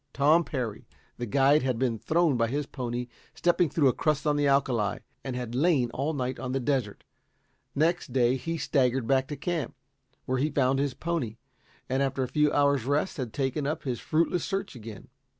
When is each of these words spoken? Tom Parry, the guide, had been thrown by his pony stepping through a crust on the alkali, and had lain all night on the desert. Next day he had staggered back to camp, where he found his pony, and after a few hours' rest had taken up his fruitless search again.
Tom 0.13 0.43
Parry, 0.43 0.87
the 1.19 1.27
guide, 1.27 1.61
had 1.61 1.77
been 1.77 1.99
thrown 1.99 2.35
by 2.35 2.47
his 2.47 2.65
pony 2.65 3.05
stepping 3.35 3.69
through 3.69 3.87
a 3.87 3.93
crust 3.93 4.25
on 4.25 4.35
the 4.35 4.47
alkali, 4.47 4.97
and 5.23 5.35
had 5.35 5.53
lain 5.53 5.91
all 5.91 6.11
night 6.15 6.39
on 6.39 6.53
the 6.53 6.59
desert. 6.59 7.03
Next 7.75 8.11
day 8.11 8.35
he 8.35 8.53
had 8.53 8.61
staggered 8.61 9.05
back 9.05 9.27
to 9.27 9.35
camp, 9.37 9.75
where 10.25 10.39
he 10.39 10.49
found 10.49 10.79
his 10.79 10.95
pony, 10.95 11.37
and 11.87 12.01
after 12.01 12.23
a 12.23 12.27
few 12.27 12.51
hours' 12.51 12.85
rest 12.85 13.17
had 13.17 13.31
taken 13.31 13.67
up 13.67 13.83
his 13.83 13.99
fruitless 13.99 14.43
search 14.43 14.73
again. 14.73 15.09